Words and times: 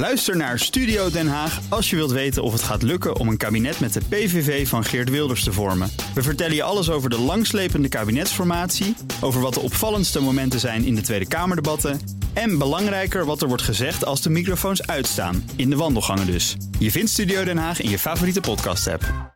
Luister 0.00 0.36
naar 0.36 0.58
Studio 0.58 1.10
Den 1.10 1.28
Haag 1.28 1.60
als 1.68 1.90
je 1.90 1.96
wilt 1.96 2.10
weten 2.10 2.42
of 2.42 2.52
het 2.52 2.62
gaat 2.62 2.82
lukken 2.82 3.16
om 3.16 3.28
een 3.28 3.36
kabinet 3.36 3.80
met 3.80 3.92
de 3.92 4.00
PVV 4.08 4.68
van 4.68 4.84
Geert 4.84 5.10
Wilders 5.10 5.44
te 5.44 5.52
vormen. 5.52 5.90
We 6.14 6.22
vertellen 6.22 6.54
je 6.54 6.62
alles 6.62 6.90
over 6.90 7.10
de 7.10 7.18
langslepende 7.18 7.88
kabinetsformatie, 7.88 8.96
over 9.20 9.40
wat 9.40 9.54
de 9.54 9.60
opvallendste 9.60 10.20
momenten 10.20 10.60
zijn 10.60 10.84
in 10.84 10.94
de 10.94 11.00
Tweede 11.00 11.28
Kamerdebatten 11.28 12.00
en 12.32 12.58
belangrijker 12.58 13.24
wat 13.24 13.42
er 13.42 13.48
wordt 13.48 13.62
gezegd 13.62 14.04
als 14.04 14.22
de 14.22 14.30
microfoons 14.30 14.86
uitstaan, 14.86 15.50
in 15.56 15.70
de 15.70 15.76
wandelgangen 15.76 16.26
dus. 16.26 16.56
Je 16.78 16.90
vindt 16.90 17.10
Studio 17.10 17.44
Den 17.44 17.58
Haag 17.58 17.80
in 17.80 17.90
je 17.90 17.98
favoriete 17.98 18.40
podcast-app. 18.40 19.34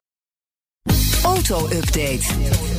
Auto-update. 1.25 2.25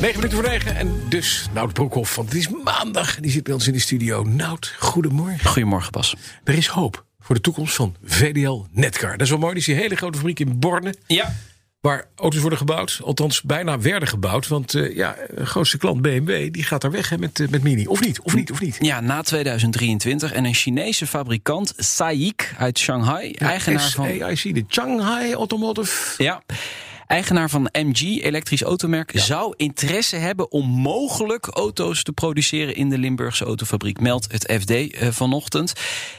minuten 0.00 0.30
voor 0.30 0.48
9 0.48 0.76
en 0.76 0.94
dus 1.08 1.46
Nout 1.52 1.72
Broekhoff, 1.72 2.16
want 2.16 2.28
het 2.28 2.38
is 2.38 2.48
maandag. 2.64 3.20
Die 3.20 3.30
zit 3.30 3.42
bij 3.42 3.54
ons 3.54 3.66
in 3.66 3.72
de 3.72 3.80
studio. 3.80 4.22
Nout, 4.22 4.74
goedemorgen. 4.78 5.48
Goedemorgen, 5.48 5.92
Bas. 5.92 6.16
Er 6.44 6.54
is 6.54 6.66
hoop 6.66 7.05
voor 7.26 7.34
de 7.34 7.40
toekomst 7.40 7.74
van 7.74 7.96
VDL 8.04 8.64
Netcar. 8.70 9.10
Dat 9.10 9.20
is 9.20 9.28
wel 9.28 9.38
mooi. 9.38 9.52
Die 9.52 9.60
is 9.60 9.66
die 9.66 9.74
hele 9.74 9.96
grote 9.96 10.18
fabriek 10.18 10.40
in 10.40 10.58
Borne. 10.58 10.94
Ja. 11.06 11.34
Waar 11.80 12.08
auto's 12.14 12.40
worden 12.40 12.58
gebouwd. 12.58 13.00
Althans, 13.04 13.42
bijna 13.42 13.80
werden 13.80 14.08
gebouwd. 14.08 14.48
Want 14.48 14.74
uh, 14.74 14.96
ja, 14.96 15.16
de 15.34 15.46
grootste 15.46 15.78
klant 15.78 16.02
BMW 16.02 16.52
die 16.52 16.62
gaat 16.62 16.80
daar 16.80 16.90
weg 16.90 17.08
hè, 17.08 17.18
met, 17.18 17.38
uh, 17.38 17.48
met 17.48 17.62
Mini. 17.62 17.86
Of 17.86 18.00
niet? 18.00 18.20
Of 18.20 18.34
niet? 18.34 18.50
Of 18.50 18.60
niet? 18.60 18.76
Ja, 18.80 19.00
na 19.00 19.22
2023. 19.22 20.32
En 20.32 20.44
een 20.44 20.54
Chinese 20.54 21.06
fabrikant, 21.06 21.72
SAIC 21.76 22.54
uit 22.58 22.78
Shanghai. 22.78 23.34
Ja, 23.38 23.46
eigenaar 23.46 23.90
van. 23.90 24.06
SAIC, 24.06 24.54
de 24.54 24.64
Shanghai 24.68 25.34
Automotive. 25.34 26.22
Ja. 26.22 26.42
Eigenaar 27.06 27.50
van 27.50 27.68
MG, 27.72 28.00
elektrisch 28.00 28.62
automerk, 28.62 29.12
ja. 29.12 29.20
zou 29.20 29.54
interesse 29.56 30.16
hebben 30.16 30.50
om 30.50 30.66
mogelijk 30.66 31.46
auto's 31.46 32.02
te 32.02 32.12
produceren 32.12 32.74
in 32.74 32.88
de 32.88 32.98
Limburgse 32.98 33.44
autofabriek, 33.44 34.00
meldt 34.00 34.32
het 34.32 34.52
FD 34.60 34.70
uh, 34.70 35.08
vanochtend. 35.10 35.72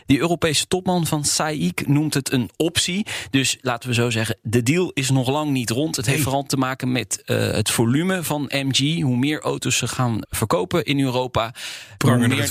Die 0.06 0.20
Europese 0.20 0.68
topman 0.68 1.06
van 1.06 1.26
SAIC 1.26 1.88
noemt 1.88 2.14
het 2.14 2.32
een 2.32 2.50
optie. 2.58 3.06
Dus 3.30 3.58
laten 3.62 3.90
we 3.90 3.96
zo 3.96 4.10
zeggen, 4.10 4.38
de 4.42 4.64
deal 4.64 4.92
is 4.94 5.10
nog 5.10 5.30
lang 5.30 5.52
niet 5.52 5.70
rond. 5.70 5.96
Het 5.96 6.06
heeft 6.06 6.24
vooral 6.24 6.44
te 6.44 6.58
maken 6.58 6.92
met 6.92 7.24
uh, 7.26 7.38
het 7.38 7.70
volume 7.70 8.24
van 8.24 8.52
MG. 8.54 9.02
Hoe 9.02 9.18
meer 9.18 9.42
auto's 9.42 9.78
ze 9.78 9.88
gaan 9.88 10.20
verkopen 10.30 10.86
in 10.86 11.00
Europa, 11.00 11.54
pranger 11.98 12.18
hoe 12.18 12.28
meer 12.28 12.42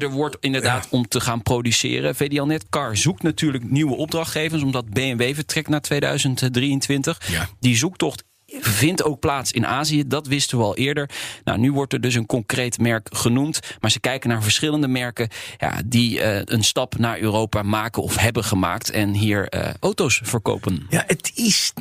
het 0.00 0.10
wordt 0.10 0.36
inderdaad 0.40 0.84
ja. 0.84 0.90
om 0.90 1.08
te 1.08 1.20
gaan 1.20 1.42
produceren. 1.42 2.14
VDL 2.14 2.42
Netcar 2.42 2.96
zoekt 2.96 3.22
natuurlijk 3.22 3.70
nieuwe 3.70 3.96
opdrachtgevers, 3.96 4.62
omdat 4.62 4.90
BMW 4.90 5.34
vertrekt 5.34 5.68
naar 5.68 5.80
2023. 5.80 7.30
Ja. 7.30 7.48
Die 7.66 7.76
zoektocht 7.76 8.24
vindt 8.60 9.02
ook 9.02 9.20
plaats 9.20 9.52
in 9.52 9.66
Azië. 9.66 10.06
Dat 10.06 10.26
wisten 10.26 10.58
we 10.58 10.64
al 10.64 10.76
eerder. 10.76 11.10
Nou, 11.44 11.58
nu 11.58 11.72
wordt 11.72 11.92
er 11.92 12.00
dus 12.00 12.14
een 12.14 12.26
concreet 12.26 12.78
merk 12.78 13.08
genoemd. 13.10 13.60
Maar 13.80 13.90
ze 13.90 14.00
kijken 14.00 14.28
naar 14.28 14.42
verschillende 14.42 14.88
merken 14.88 15.28
ja, 15.58 15.82
die 15.86 16.18
uh, 16.18 16.40
een 16.44 16.64
stap 16.64 16.98
naar 16.98 17.20
Europa 17.20 17.62
maken 17.62 18.02
of 18.02 18.16
hebben 18.16 18.44
gemaakt. 18.44 18.90
En 18.90 19.14
hier 19.14 19.54
uh, 19.54 19.68
auto's 19.80 20.20
verkopen. 20.24 20.86
Ja, 20.90 21.04
het 21.06 21.32
is 21.34 21.72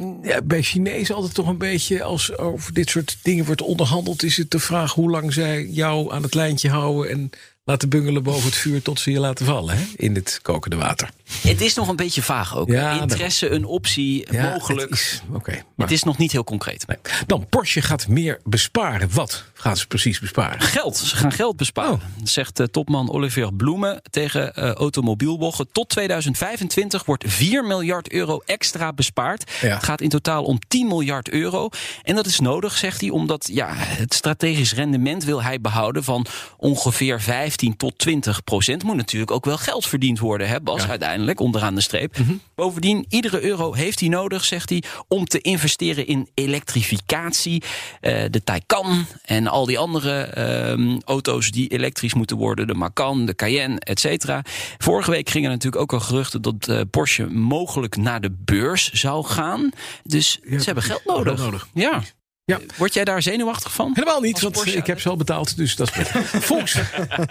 bij 0.44 0.62
Chinezen 0.62 1.16
altijd 1.16 1.34
toch 1.34 1.48
een 1.48 1.58
beetje 1.58 2.04
als 2.04 2.38
over 2.38 2.74
dit 2.74 2.90
soort 2.90 3.18
dingen 3.22 3.46
wordt 3.46 3.62
onderhandeld. 3.62 4.24
Is 4.24 4.38
het 4.38 4.52
de 4.52 4.60
vraag 4.60 4.94
hoe 4.94 5.10
lang 5.10 5.34
zij 5.34 5.66
jou 5.66 6.14
aan 6.14 6.24
het 6.24 6.34
lijntje 6.34 6.70
houden 6.70 7.12
en 7.12 7.30
laten 7.66 7.90
bungelen 7.90 8.24
boven 8.24 8.46
het 8.46 8.56
vuur 8.56 8.82
tot 8.82 9.00
ze 9.00 9.12
je 9.12 9.20
laten 9.20 9.46
vallen 9.46 9.78
hè? 9.78 9.84
in 9.96 10.16
het 10.16 10.40
kokende 10.42 10.76
water. 10.76 11.10
Het 11.42 11.62
is 11.62 11.74
nog 11.74 11.88
een 11.88 11.96
beetje 11.96 12.22
vaag 12.22 12.58
ook. 12.58 12.70
Ja, 12.70 13.02
Interesse, 13.02 13.50
een 13.50 13.66
optie, 13.66 14.28
ja, 14.32 14.50
mogelijk. 14.50 14.90
Het 14.90 15.00
is, 15.00 15.22
okay, 15.32 15.64
het 15.78 15.92
is 15.92 16.04
nog 16.04 16.18
niet 16.18 16.32
heel 16.32 16.44
concreet. 16.44 16.88
Nee. 16.88 16.98
Dan, 17.26 17.46
Porsche 17.50 17.82
gaat 17.82 18.08
meer 18.08 18.40
besparen. 18.44 19.10
Wat 19.14 19.44
gaan 19.54 19.78
ze 19.78 19.88
precies 19.88 20.20
besparen? 20.20 20.62
Geld. 20.62 20.98
Ze 20.98 21.16
gaan 21.16 21.32
geld 21.32 21.58
besparen. 21.58 21.94
Oh. 21.94 22.02
Zegt 22.24 22.60
uh, 22.60 22.66
topman 22.66 23.12
Olivier 23.12 23.54
Bloemen 23.54 24.02
tegen 24.10 24.54
uh, 24.56 24.72
Automobielwoche. 24.72 25.68
Tot 25.72 25.90
2025 25.90 27.06
wordt 27.06 27.24
4 27.28 27.66
miljard 27.66 28.12
euro 28.12 28.42
extra 28.46 28.94
bespaard. 28.94 29.52
Ja. 29.62 29.74
Het 29.74 29.84
gaat 29.84 30.02
in 30.02 30.10
totaal 30.10 30.44
om 30.44 30.60
10 30.68 30.88
miljard 30.88 31.30
euro. 31.30 31.70
En 32.04 32.16
dat 32.16 32.26
is 32.26 32.40
nodig, 32.40 32.78
zegt 32.78 33.02
hij, 33.02 33.10
omdat 33.10 33.50
ja, 33.52 33.70
het 33.74 34.14
strategisch 34.14 34.74
rendement 34.74 35.24
wil 35.24 35.44
hij 35.44 35.62
behouden 35.62 36.04
van 36.04 36.26
ongeveer 36.58 37.22
15 37.56 37.78
tot 37.78 37.98
20 37.98 38.44
procent. 38.44 38.84
Moet 38.84 38.96
natuurlijk 38.96 39.32
ook 39.32 39.46
wel 39.46 39.58
geld 39.58 39.86
verdiend 39.88 40.20
worden, 40.20 40.48
hè, 40.48 40.62
Bas, 40.62 40.84
ja. 40.84 40.90
uiteindelijk, 40.90 41.40
onderaan 41.40 41.76
de 41.76 41.82
streep. 41.82 42.18
Mm 42.18 42.26
-hmm. 42.26 42.42
Bovendien, 42.56 43.06
iedere 43.10 43.42
euro 43.42 43.74
heeft 43.74 44.00
hij 44.00 44.10
nodig, 44.10 44.46
zegt 44.46 44.70
hij, 44.70 44.84
om 45.08 45.26
te 45.26 45.42
investeren 45.42 46.08
in 46.08 46.30
elektrificatie. 46.34 47.64
Uh, 48.02 48.24
de 48.30 48.44
Taycan 48.44 49.06
en 49.26 49.48
al 49.48 49.66
die 49.66 49.78
andere 49.78 50.34
uh, 50.78 50.98
auto's 51.06 51.52
die 51.52 51.68
elektrisch 51.68 52.14
moeten 52.14 52.38
worden. 52.38 52.68
De 52.68 52.74
Macan, 52.74 53.26
de 53.26 53.36
Cayenne, 53.36 53.80
et 53.80 54.00
cetera. 54.00 54.42
Vorige 54.78 55.12
week 55.12 55.30
gingen 55.30 55.50
natuurlijk 55.50 55.82
ook 55.82 55.94
al 55.94 56.00
geruchten 56.00 56.42
dat 56.42 56.68
uh, 56.70 56.82
Porsche 56.90 57.26
mogelijk 57.26 57.98
naar 57.98 58.22
de 58.22 58.32
beurs 58.40 58.92
zou 58.92 59.26
gaan. 59.26 59.70
Dus 60.04 60.40
ja, 60.44 60.60
ze 60.60 60.66
hebben 60.66 60.84
geld 60.84 61.06
nodig. 61.06 61.38
nodig. 61.40 61.68
Ja. 61.74 62.02
Ja. 62.48 62.60
Word 62.76 62.94
jij 62.94 63.04
daar 63.04 63.22
zenuwachtig 63.22 63.74
van? 63.74 63.92
Helemaal 63.94 64.22
niet, 64.22 64.42
want 64.42 64.54
Porsche 64.54 64.78
ik 64.78 64.88
heb 64.88 65.00
ze 65.02 65.10
al 65.10 65.16
betaald. 65.16 65.58
Dus 65.58 65.76
dat 65.76 65.92
is 65.98 66.08
Volks... 66.50 66.78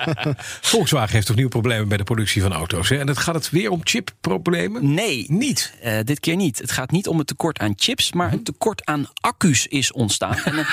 Volkswagen 0.70 1.14
heeft 1.14 1.30
opnieuw 1.30 1.48
problemen 1.48 1.88
bij 1.88 1.96
de 1.96 2.04
productie 2.04 2.42
van 2.42 2.52
auto's. 2.52 2.88
Hè? 2.88 2.98
En 2.98 3.06
het 3.06 3.18
gaat 3.18 3.34
het 3.34 3.50
weer 3.50 3.70
om 3.70 3.80
chipproblemen? 3.84 4.94
Nee. 4.94 5.24
Niet? 5.28 5.74
Uh, 5.84 5.98
dit 6.04 6.20
keer 6.20 6.36
niet. 6.36 6.58
Het 6.58 6.70
gaat 6.70 6.90
niet 6.90 7.08
om 7.08 7.18
het 7.18 7.26
tekort 7.26 7.58
aan 7.58 7.72
chips, 7.76 8.12
maar 8.12 8.32
een 8.32 8.42
tekort 8.42 8.84
aan 8.84 9.06
accu's 9.20 9.66
is 9.66 9.92
ontstaan. 9.92 10.36
en 10.36 10.54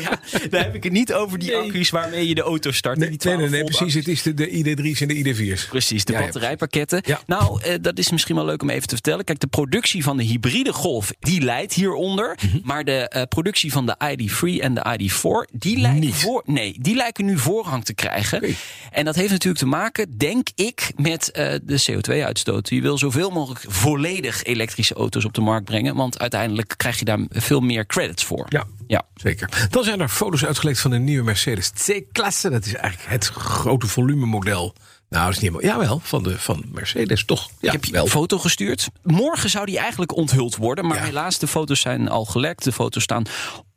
ja, 0.00 0.20
dan 0.50 0.62
heb 0.62 0.74
ik 0.74 0.82
het 0.84 0.92
niet 0.92 1.12
over 1.12 1.38
die 1.38 1.50
nee. 1.50 1.58
accu's 1.58 1.90
waarmee 1.90 2.28
je 2.28 2.34
de 2.34 2.42
auto 2.42 2.70
start. 2.70 2.98
Nee, 2.98 3.08
die 3.08 3.18
nee, 3.28 3.36
nee, 3.36 3.48
nee 3.48 3.64
precies. 3.64 3.94
Het 3.94 4.08
is 4.08 4.22
de, 4.22 4.34
de 4.34 4.48
ID3's 4.48 5.00
en 5.00 5.08
de 5.08 5.34
ID4's. 5.34 5.66
Precies, 5.66 6.04
de 6.04 6.12
Ja, 6.12 6.20
batterijpakketten. 6.20 7.02
Ja. 7.06 7.20
Nou, 7.26 7.60
uh, 7.66 7.74
dat 7.80 7.98
is 7.98 8.10
misschien 8.10 8.34
wel 8.34 8.44
leuk 8.44 8.62
om 8.62 8.70
even 8.70 8.88
te 8.88 8.94
vertellen. 8.94 9.24
Kijk, 9.24 9.40
de 9.40 9.46
productie 9.46 10.02
van 10.02 10.16
de 10.16 10.22
hybride 10.22 10.72
Golf, 10.72 11.12
die 11.20 11.40
leidt 11.40 11.72
hieronder. 11.72 12.38
Mhm. 12.42 12.58
Maar 12.62 12.84
de 12.84 13.12
uh, 13.16 13.22
productie 13.70 13.72
van 13.72 13.86
de 13.86 14.58
ID3 14.58 14.62
en 14.62 14.74
de 14.74 15.10
ID4, 15.10 15.58
die 15.58 15.78
lijken, 15.78 16.00
Niet. 16.00 16.14
voor, 16.14 16.42
nee, 16.46 16.76
die 16.80 16.94
lijken 16.94 17.24
nu 17.24 17.38
voorrang 17.38 17.84
te 17.84 17.94
krijgen. 17.94 18.56
En 18.90 19.04
dat 19.04 19.14
heeft 19.14 19.30
natuurlijk 19.30 19.62
te 19.62 19.66
maken, 19.66 20.18
denk 20.18 20.48
ik, 20.54 20.92
met 20.96 21.28
uh, 21.28 21.52
de 21.62 21.84
CO2-uitstoot. 21.90 22.68
Je 22.68 22.80
wil 22.80 22.98
zoveel 22.98 23.30
mogelijk 23.30 23.64
volledig 23.68 24.42
elektrische 24.42 24.94
auto's 24.94 25.24
op 25.24 25.34
de 25.34 25.40
markt 25.40 25.64
brengen. 25.64 25.94
Want 25.94 26.18
uiteindelijk 26.18 26.74
krijg 26.76 26.98
je 26.98 27.04
daar 27.04 27.20
veel 27.30 27.60
meer 27.60 27.86
credits 27.86 28.24
voor. 28.24 28.46
Ja. 28.48 28.66
Ja. 28.86 29.02
Zeker. 29.14 29.66
Dan 29.70 29.84
zijn 29.84 30.00
er 30.00 30.08
foto's 30.08 30.44
uitgelekt 30.44 30.80
van 30.80 30.92
een 30.92 31.04
nieuwe 31.04 31.24
Mercedes 31.24 31.70
C-klasse. 31.70 32.50
Dat 32.50 32.66
is 32.66 32.74
eigenlijk 32.74 33.10
het 33.12 33.24
grote 33.26 33.86
volumemodel. 33.86 34.74
Nou, 35.08 35.24
dat 35.26 35.34
is 35.36 35.42
niet 35.42 35.52
helemaal. 35.52 35.78
Jawel, 35.80 36.00
van, 36.04 36.22
de, 36.22 36.38
van 36.38 36.64
Mercedes 36.72 37.24
toch. 37.24 37.48
Ja, 37.60 37.66
ik 37.66 37.72
heb 37.72 37.84
je 37.84 37.92
wel. 37.92 38.04
een 38.04 38.10
foto 38.10 38.38
gestuurd. 38.38 38.88
Morgen 39.02 39.50
zou 39.50 39.66
die 39.66 39.78
eigenlijk 39.78 40.16
onthuld 40.16 40.56
worden. 40.56 40.86
Maar 40.86 40.96
Ja. 40.96 41.04
helaas, 41.04 41.38
de 41.38 41.46
foto's 41.46 41.80
zijn 41.80 42.08
al 42.08 42.24
gelekt. 42.24 42.64
De 42.64 42.72
foto's 42.72 43.02
staan 43.02 43.24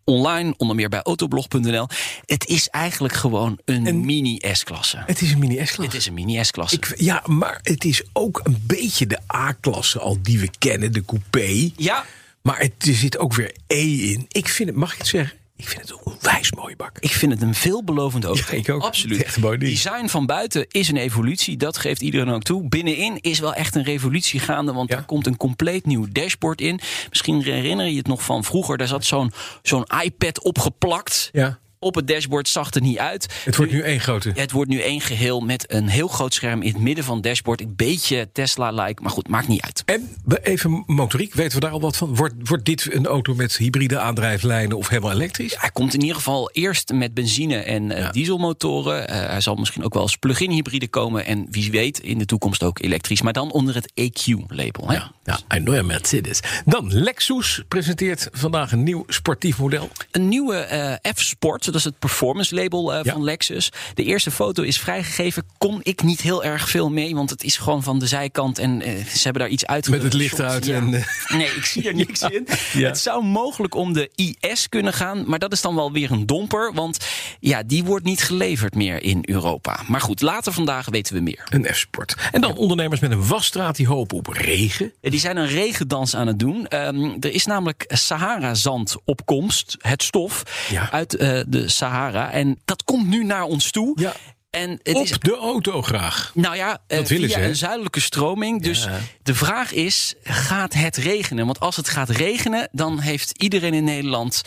online, 0.03 0.53
onder 0.57 0.75
meer 0.75 0.89
bij 0.89 1.01
autoblog.nl. 1.01 1.87
Het 2.25 2.45
is 2.47 2.67
eigenlijk 2.69 3.13
gewoon 3.13 3.59
een, 3.65 3.87
Een- 3.87 4.05
mini 4.05 4.39
S-klasse. 4.51 5.03
Het 5.05 5.21
is 5.21 5.31
een 5.31 5.39
mini 5.39 5.53
S-klasse. 5.53 5.81
Het 5.81 5.93
is 5.93 6.05
een 6.07 6.13
mini 6.13 6.43
S-klasse. 6.43 6.79
Ja, 6.95 7.23
maar 7.25 7.59
het 7.63 7.83
is 7.85 8.03
ook 8.13 8.39
een 8.43 8.63
beetje 8.67 9.07
de 9.07 9.19
A-klasse 9.33 9.99
al 9.99 10.17
die 10.21 10.39
we 10.39 10.49
kennen, 10.57 10.91
de 10.93 11.05
coupé. 11.05 11.71
Ja, 11.75 12.05
Maar 12.47 12.59
het, 12.59 12.73
er 12.87 12.93
zit 12.93 13.17
ook 13.17 13.33
weer 13.33 13.55
E 13.67 13.81
in. 14.11 14.25
Ik 14.27 14.47
vind 14.47 14.69
het, 14.69 14.77
mag 14.77 14.91
ik 14.91 14.97
het 14.97 15.07
zeggen? 15.07 15.37
Ik 15.55 15.67
vind 15.67 15.81
het 15.81 15.89
een 15.91 16.13
onwijs 16.13 16.51
mooie 16.51 16.75
bak. 16.75 16.97
ik 16.99 17.11
vind 17.11 17.31
het 17.31 17.41
een 17.41 17.53
veelbelovend 17.55 18.23
auto. 18.23 18.43
Ja, 18.51 18.57
ik 18.57 18.69
ook. 18.69 18.81
Absoluut. 18.83 19.23
Echt 19.23 19.37
mooi. 19.37 19.57
Design 19.57 20.07
van 20.07 20.25
buiten 20.25 20.65
is 20.67 20.87
een 20.89 20.97
evolutie. 20.97 21.57
Dat 21.57 21.77
geeft 21.77 22.01
iedereen 22.01 22.29
ook 22.29 22.43
toe. 22.43 22.67
Binnenin 22.69 23.17
is 23.21 23.39
wel 23.39 23.53
echt 23.53 23.75
een 23.75 23.83
revolutie 23.83 24.39
gaande. 24.39 24.73
Want 24.73 24.89
Ja. 24.89 24.97
er 24.97 25.03
komt 25.03 25.27
een 25.27 25.37
compleet 25.37 25.85
nieuw 25.85 26.05
dashboard 26.11 26.61
in. 26.61 26.79
Misschien 27.09 27.41
herinner 27.41 27.85
je 27.87 27.97
het 27.97 28.07
nog 28.07 28.23
van 28.23 28.43
vroeger. 28.43 28.77
Daar 28.77 28.87
zat 28.87 29.05
zo'n 29.05 29.31
zo'n 29.61 29.85
iPad 30.03 30.41
opgeplakt. 30.43 31.29
Ja. 31.31 31.59
Op 31.79 31.95
het 31.95 32.07
dashboard 32.07 32.47
zag 32.49 32.65
het 32.65 32.75
er 32.75 32.81
niet 32.81 32.97
uit. 32.97 33.41
Het 33.43 33.55
wordt 33.55 33.71
nu 33.71 33.81
één 33.81 33.99
grote. 33.99 34.31
Het 34.35 34.51
wordt 34.51 34.69
nu 34.69 34.79
één 34.81 35.01
geheel 35.01 35.39
met 35.39 35.71
een 35.73 35.87
heel 35.87 36.07
groot 36.07 36.33
scherm 36.33 36.61
in 36.61 36.73
het 36.73 36.81
midden 36.81 37.03
van 37.03 37.15
het 37.15 37.23
dashboard. 37.23 37.61
Een 37.61 37.73
beetje 37.75 38.29
Tesla-like, 38.33 39.01
maar 39.01 39.11
goed, 39.11 39.27
maakt 39.27 39.47
niet 39.47 39.61
uit. 39.61 39.83
En 39.85 40.09
even 40.41 40.83
motoriek, 40.87 41.33
weten 41.33 41.53
we 41.53 41.59
daar 41.59 41.71
al 41.71 41.81
wat 41.81 41.97
van? 41.97 42.15
Wordt, 42.15 42.33
wordt 42.43 42.65
dit 42.65 42.93
een 42.93 43.05
auto 43.05 43.33
met 43.35 43.57
hybride 43.57 43.99
aandrijflijnen 43.99 44.77
of 44.77 44.87
helemaal 44.89 45.11
elektrisch? 45.11 45.55
Hij 45.59 45.69
komt 45.71 45.93
in 45.93 45.99
ieder 46.01 46.15
geval 46.15 46.49
eerst 46.51 46.91
met 46.93 47.13
benzine 47.13 47.55
en 47.57 47.91
eh, 47.91 48.01
Ja. 48.01 48.11
dieselmotoren. 48.11 49.07
Eh, 49.09 49.29
hij 49.29 49.41
zal 49.41 49.55
misschien 49.55 49.83
ook 49.83 49.93
wel 49.93 50.01
als 50.03 50.15
plug-in 50.15 50.51
hybride 50.51 50.87
komen. 50.87 51.25
En 51.25 51.47
wie 51.51 51.71
weet 51.71 51.99
in 51.99 52.17
de 52.17 52.25
toekomst 52.25 52.63
ook 52.63 52.79
elektrisch. 52.79 53.21
Maar 53.21 53.33
dan 53.33 53.51
onder 53.51 53.75
het 53.75 53.91
EQ-label. 53.93 54.91
Ja. 54.91 55.11
Ja, 55.27 55.39
know 55.59 55.75
a 55.75 55.81
Mercedes. 55.81 56.39
Dan 56.65 56.93
Lexus 56.93 57.61
presenteert 57.67 58.27
vandaag 58.31 58.71
een 58.71 58.83
nieuw 58.83 59.03
sportief 59.07 59.57
model. 59.57 59.89
Een 60.11 60.27
nieuwe 60.27 60.55
eh, 60.55 61.11
F-Sport, 61.13 61.65
dat 61.65 61.75
is 61.75 61.83
het 61.83 61.99
performance 61.99 62.55
label 62.55 62.93
eh, 62.93 63.03
Ja. 63.03 63.11
van 63.13 63.23
Lexus. 63.23 63.71
De 63.93 64.03
eerste 64.03 64.31
foto 64.31 64.63
is 64.63 64.79
vrijgegeven. 64.79 65.43
Kon 65.57 65.79
ik 65.83 66.03
niet 66.03 66.21
heel 66.21 66.43
erg 66.43 66.69
veel 66.69 66.89
mee, 66.91 67.15
want 67.15 67.29
het 67.29 67.43
is 67.43 67.57
gewoon 67.57 67.83
van 67.83 67.99
de 67.99 68.07
zijkant. 68.07 68.59
En 68.59 68.81
eh, 68.81 69.05
ze 69.05 69.23
hebben 69.23 69.41
daar 69.41 69.51
iets 69.51 69.65
uit. 69.65 69.89
Met 69.89 70.03
het 70.03 70.13
licht 70.13 70.41
uit 70.41 70.65
Ja. 70.65 70.75
en, 70.75 70.89
Nee, 71.27 71.47
ik 71.55 71.65
zie 71.65 71.87
er 71.87 71.95
niks 72.05 72.21
in. 72.21 72.47
Het 72.83 72.99
zou 72.99 73.23
mogelijk 73.23 73.75
om 73.75 73.93
de 73.93 74.09
IS 74.15 74.69
kunnen 74.69 74.93
gaan, 74.93 75.23
maar 75.27 75.39
dat 75.39 75.51
is 75.51 75.61
dan 75.61 75.75
wel 75.75 75.91
weer 75.91 76.11
een 76.11 76.25
domper. 76.25 76.73
Want 76.73 77.05
ja, 77.39 77.63
die 77.63 77.83
wordt 77.83 78.05
niet 78.05 78.21
geleverd 78.21 78.75
meer 78.75 79.03
in 79.03 79.19
Europa. 79.21 79.79
Maar 79.87 80.01
goed, 80.01 80.21
later 80.21 80.53
vandaag 80.53 80.85
weten 80.89 81.13
we 81.15 81.19
meer. 81.21 81.43
Een 81.49 81.67
F-Sport. 81.73 82.15
En 82.31 82.41
dan 82.41 82.55
ondernemers 82.57 82.99
met 83.01 83.11
een 83.11 83.27
wasstraat 83.27 83.75
die 83.75 83.87
hopen 83.87 84.17
op 84.17 84.27
regen. 84.27 84.93
Die 85.01 85.16
zijn 85.19 85.37
een 85.37 85.47
regendans 85.47 86.15
aan 86.15 86.27
het 86.27 86.39
doen. 86.39 86.67
Ehm, 86.67 87.15
er 87.19 87.31
is 87.31 87.45
namelijk 87.45 87.85
Sahara-zand 87.87 88.95
op 89.05 89.25
komst, 89.25 89.75
het 89.79 90.03
stof 90.03 90.43
Ja. 90.69 90.91
uit 90.91 91.15
eh, 91.15 91.39
de 91.47 91.69
Sahara. 91.69 92.31
En 92.31 92.59
dat 92.65 92.83
komt 92.83 93.07
nu 93.07 93.23
naar 93.23 93.43
ons 93.43 93.71
toe. 93.71 93.91
Ja. 94.01 94.13
En 94.57 94.79
het 94.83 94.95
Op 94.95 95.03
is 95.03 95.19
de 95.19 95.37
auto 95.37 95.81
graag. 95.81 96.31
nou 96.33 96.55
ja, 96.55 96.81
eh, 96.87 96.97
Dat 96.97 97.09
willen 97.09 97.29
via 97.29 97.37
ze, 97.37 97.43
een 97.45 97.55
zuidelijke 97.55 97.99
stroming. 97.99 98.61
Dus 98.63 98.83
Ja. 98.83 98.99
de 99.23 99.35
vraag 99.35 99.71
is, 99.73 100.13
gaat 100.23 100.73
het 100.73 100.95
regenen? 100.97 101.45
Want 101.45 101.59
als 101.59 101.75
het 101.75 101.89
gaat 101.89 102.09
regenen, 102.09 102.69
dan 102.71 102.99
heeft 102.99 103.31
iedereen 103.41 103.73
in 103.73 103.83
Nederland 103.83 104.41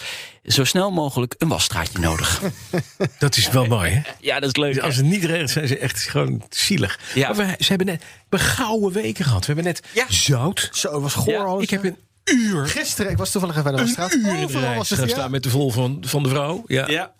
zo 0.44 0.64
snel 0.64 0.90
mogelijk 0.90 1.34
een 1.38 1.48
wasstraatje 1.48 1.98
nodig. 1.98 2.40
Dat 3.18 3.36
is 3.36 3.48
wel 3.50 3.64
mooi, 3.66 3.90
hè? 3.90 4.00
ja, 4.20 4.40
dat 4.40 4.48
is 4.48 4.56
leuk. 4.62 4.78
Als 4.78 4.96
het 4.96 5.04
niet 5.04 5.24
regent, 5.24 5.50
zijn 5.50 5.68
ze 5.68 5.78
echt 5.78 5.98
gewoon 6.02 6.42
zielig. 6.48 6.98
Ja. 7.14 7.26
Maar 7.32 7.36
we, 7.46 7.54
ze 7.58 7.68
hebben 7.68 7.86
net 7.86 8.02
we 8.28 8.38
gouden 8.38 8.92
weken 8.92 9.24
gehad. 9.24 9.40
We 9.46 9.52
hebben 9.52 9.64
net 9.64 9.80
Ja. 9.94 10.04
zout. 10.08 10.68
Zo, 10.72 10.92
het 10.92 11.02
was 11.02 11.14
goor 11.14 11.44
alles. 11.46 11.62
Ik 11.62 11.70
heb 11.70 11.84
een 11.84 11.96
uur, 12.24 12.66
Gisteren, 12.66 13.10
ik 13.10 13.16
was 13.18 13.30
toevallig 13.30 13.56
even 13.56 13.70
bij 13.70 13.76
de 13.80 13.84
Wasstraat. 13.86 14.12
een 14.12 14.20
uur 14.26 14.36
in 14.36 14.44
Overal 14.44 14.62
rij 14.62 14.76
was 14.76 14.90
het, 14.90 14.98
ja. 15.00 15.06
staan 15.08 15.30
met 15.30 15.42
de 15.42 15.50
vol 15.50 15.70
van, 15.70 15.98
van 16.06 16.22
de 16.22 16.28
vrouw. 16.28 16.64
Ja. 16.66 16.88
Ja. 16.88 17.12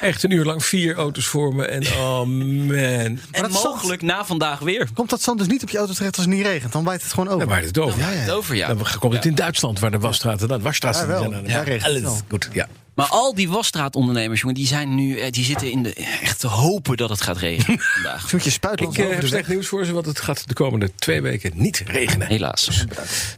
Echt 0.00 0.22
een 0.22 0.30
uur 0.30 0.44
lang 0.44 0.64
vier 0.64 0.94
auto's 0.94 1.26
voor 1.26 1.54
me. 1.54 1.64
En 1.66 1.82
oh 1.86 2.22
man. 2.26 2.74
En 2.76 3.20
dat 3.32 3.50
mogelijk 3.50 4.02
na 4.02 4.24
vandaag 4.24 4.58
weer. 4.58 4.88
Komt 4.94 5.10
dat 5.10 5.22
zand 5.22 5.38
dus 5.38 5.46
niet 5.48 5.62
op 5.62 5.70
je 5.70 5.78
auto 5.78 5.92
terecht 5.92 6.16
als 6.16 6.26
het 6.26 6.34
niet 6.34 6.44
regent? 6.46 6.72
Dan 6.72 6.84
waait 6.84 7.02
het 7.02 7.10
gewoon 7.12 7.26
over. 7.26 7.38
Daar 7.38 7.48
waait 7.48 7.66
het 7.66 7.78
over. 7.78 7.98
Ja, 7.98 8.10
ja. 8.10 8.16
Het 8.18 8.30
over, 8.30 8.56
ja. 8.56 8.66
Dan 8.74 8.86
komt 8.98 9.12
het 9.14 9.24
in 9.24 9.34
Duitsland, 9.34 9.78
waar 9.78 9.90
de 9.90 9.98
wasstraten 9.98 10.48
dan 10.48 10.60
wasstraten 10.62 11.00
Ja, 11.00 11.06
wel. 11.06 11.18
zijn. 11.22 11.34
aan- 11.34 11.44
Daar 11.44 11.64
regent 11.64 11.82
het 11.82 11.90
alles 11.90 12.02
wel. 12.02 12.20
goed. 12.28 12.48
Ja. 12.52 12.68
Maar 12.94 13.06
al 13.06 13.34
die 13.34 13.48
wasstraatondernemers, 13.48 14.40
jongen, 14.40 14.54
die 14.54 14.66
zijn 14.66 14.94
nu, 14.94 15.18
eh, 15.18 15.30
die 15.32 15.44
zitten 15.44 15.70
in 15.70 15.82
de 15.82 15.92
echt 16.22 16.40
te 16.40 16.46
hopen 16.46 16.96
dat 16.96 17.08
het 17.10 17.20
gaat 17.20 17.36
regenen 17.36 17.80
vandaag. 17.94 18.22
Dus 18.22 18.32
moet 18.32 18.44
je 18.44 18.50
spuitland 18.50 18.98
Ik 18.98 19.04
eh, 19.04 19.10
heb 19.10 19.20
de 19.20 19.26
slecht 19.26 19.46
weg. 19.46 19.54
nieuws 19.54 19.66
voor 19.68 19.84
ze, 19.84 19.92
want 19.92 20.06
het 20.06 20.20
gaat 20.20 20.48
de 20.48 20.54
komende 20.54 20.94
twee 20.94 21.22
weken 21.22 21.50
niet 21.54 21.82
regenen. 21.86 22.26
Helaas. 22.26 22.84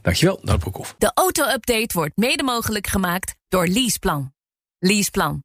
Dankjewel, 0.02 0.38
Nout 0.42 0.58
Broekhoff. 0.58 0.94
De 0.98 1.10
auto-update 1.14 1.88
wordt 1.92 2.16
mede 2.16 2.42
mogelijk 2.42 2.86
gemaakt 2.86 3.34
door 3.48 3.66
Leaseplan. 3.66 4.32
Leaseplan. 4.78 5.44